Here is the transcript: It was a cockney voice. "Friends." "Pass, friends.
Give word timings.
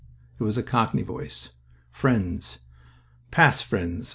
It 0.39 0.43
was 0.43 0.57
a 0.57 0.63
cockney 0.63 1.03
voice. 1.03 1.49
"Friends." 1.91 2.57
"Pass, 3.29 3.61
friends. 3.61 4.09